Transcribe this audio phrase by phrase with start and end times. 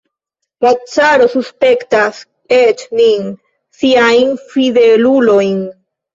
[0.65, 2.21] La caro suspektas
[2.57, 3.29] eĉ nin,
[3.83, 5.63] siajn fidelulojn!